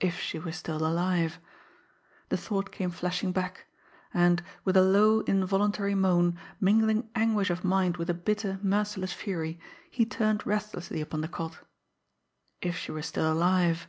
If 0.00 0.20
she 0.20 0.38
were 0.38 0.52
still 0.52 0.86
alive! 0.86 1.38
The 2.28 2.36
thought 2.36 2.70
came 2.70 2.90
flashing 2.90 3.32
back; 3.32 3.64
and 4.12 4.44
with 4.66 4.76
a 4.76 4.82
low, 4.82 5.20
involuntary 5.20 5.94
moan, 5.94 6.36
mingling 6.60 7.08
anguish 7.14 7.48
of 7.48 7.64
mind 7.64 7.96
with 7.96 8.10
a 8.10 8.12
bitter, 8.12 8.60
merciless 8.62 9.14
fury, 9.14 9.58
he 9.90 10.04
turned 10.04 10.44
restlessly 10.46 11.00
upon 11.00 11.22
the 11.22 11.28
cot. 11.28 11.60
If 12.60 12.76
she 12.76 12.92
were 12.92 13.00
still 13.00 13.32
alive! 13.32 13.88